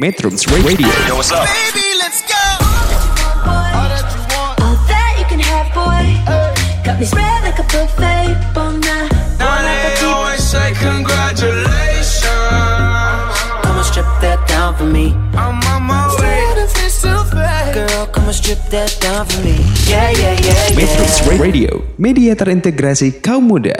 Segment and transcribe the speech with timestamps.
[0.00, 1.44] Metrums Radio Yo, what's up?
[1.44, 2.40] Baby, let's go.
[3.44, 6.16] All that you can have, boy.
[6.80, 8.32] Got me spread like a buffet.
[8.56, 9.12] Bon night.
[9.36, 12.24] Now they always say congratulations.
[13.60, 15.12] Come and strip that down for me.
[15.36, 16.40] I'm on my way.
[17.76, 19.60] Girl, come and strip that down for me.
[19.84, 21.36] Yeah, yeah, yeah, Metrums yeah.
[21.36, 23.76] Radio Media terintegrasi kaum muda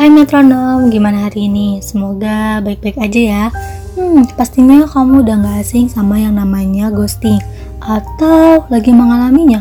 [0.00, 1.76] Hai metronom, gimana hari ini?
[1.84, 3.44] Semoga baik-baik aja ya.
[4.00, 7.36] Hmm, pastinya kamu udah gak asing sama yang namanya ghosting
[7.84, 9.60] atau lagi mengalaminya.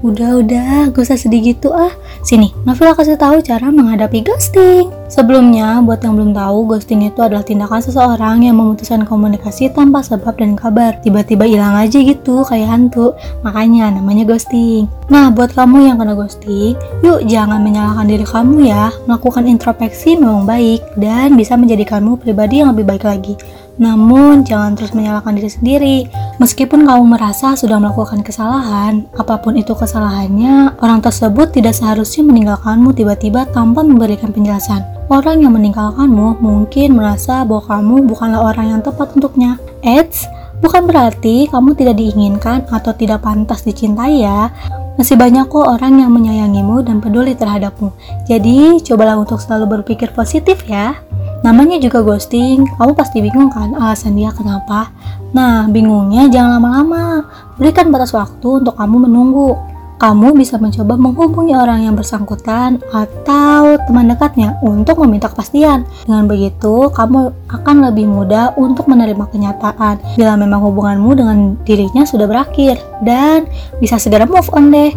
[0.00, 1.92] Udah-udah, gak usah sedih gitu ah.
[2.24, 4.88] Sini, Novela kasih tahu cara menghadapi ghosting.
[5.10, 10.38] Sebelumnya, buat yang belum tahu, ghosting itu adalah tindakan seseorang yang memutuskan komunikasi tanpa sebab
[10.40, 10.96] dan kabar.
[11.04, 13.12] Tiba-tiba hilang aja gitu, kayak hantu.
[13.44, 14.88] Makanya namanya ghosting.
[15.10, 18.94] Nah, buat kamu yang kena ghosting, yuk jangan menyalahkan diri kamu ya.
[19.04, 23.34] Melakukan introspeksi memang baik dan bisa menjadikanmu pribadi yang lebih baik lagi.
[23.80, 25.96] Namun, jangan terus menyalahkan diri sendiri.
[26.36, 32.92] Meskipun kamu merasa sudah melakukan kesalahan, apa pun itu kesalahannya, orang tersebut tidak seharusnya meninggalkanmu
[32.92, 34.84] tiba-tiba tanpa memberikan penjelasan.
[35.08, 39.56] Orang yang meninggalkanmu mungkin merasa bahwa kamu bukanlah orang yang tepat untuknya.
[39.80, 40.28] Eits,
[40.60, 44.52] bukan berarti kamu tidak diinginkan atau tidak pantas dicintai ya.
[45.00, 47.88] Masih banyak kok orang yang menyayangimu dan peduli terhadapmu.
[48.28, 51.00] Jadi, cobalah untuk selalu berpikir positif ya.
[51.40, 54.92] Namanya juga ghosting, kamu pasti bingung kan alasan dia kenapa?
[55.32, 57.24] Nah, bingungnya jangan lama-lama.
[57.56, 59.56] Berikan batas waktu untuk kamu menunggu.
[60.00, 65.84] Kamu bisa mencoba menghubungi orang yang bersangkutan atau teman dekatnya untuk meminta kepastian.
[66.08, 71.38] Dengan begitu, kamu akan lebih mudah untuk menerima kenyataan bila memang hubunganmu dengan
[71.68, 73.44] dirinya sudah berakhir dan
[73.76, 74.96] bisa segera move on deh.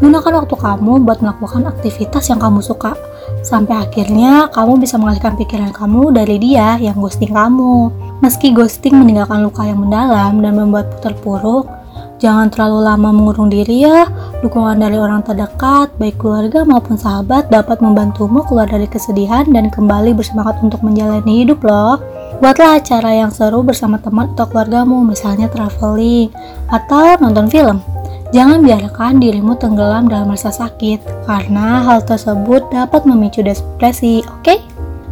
[0.00, 2.96] Gunakan waktu kamu buat melakukan aktivitas yang kamu suka.
[3.44, 7.92] Sampai akhirnya kamu bisa mengalihkan pikiran kamu dari dia yang ghosting kamu.
[8.24, 11.68] Meski ghosting meninggalkan luka yang mendalam dan membuat terpuruk,
[12.16, 14.08] jangan terlalu lama mengurung diri ya.
[14.40, 20.16] Dukungan dari orang terdekat, baik keluarga maupun sahabat dapat membantumu keluar dari kesedihan dan kembali
[20.16, 22.00] bersemangat untuk menjalani hidup loh.
[22.40, 26.32] Buatlah acara yang seru bersama teman atau keluargamu, misalnya traveling
[26.72, 27.89] atau nonton film.
[28.30, 34.54] Jangan biarkan dirimu tenggelam dalam rasa sakit, karena hal tersebut dapat memicu depresi, oke?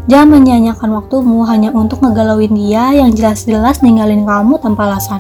[0.07, 5.19] Jangan menyanyiakan waktumu hanya untuk ngegalauin dia yang jelas-jelas ninggalin kamu tanpa alasan.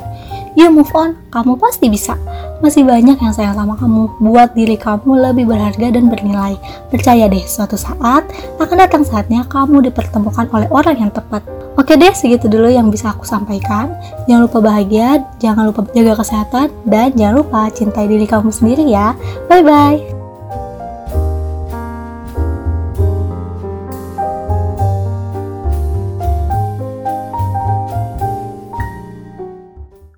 [0.54, 2.14] Yuk move on, kamu pasti bisa.
[2.62, 6.54] Masih banyak yang sayang sama kamu, buat diri kamu lebih berharga dan bernilai.
[6.94, 8.30] Percaya deh, suatu saat
[8.62, 11.42] akan datang saatnya kamu dipertemukan oleh orang yang tepat.
[11.78, 13.94] Oke deh, segitu dulu yang bisa aku sampaikan.
[14.26, 19.14] Jangan lupa bahagia, jangan lupa jaga kesehatan, dan jangan lupa cintai diri kamu sendiri ya.
[19.46, 20.18] Bye-bye.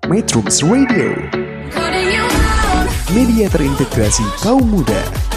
[0.09, 1.13] Metrums Radio
[3.15, 5.30] Media terintegrasi kaum muda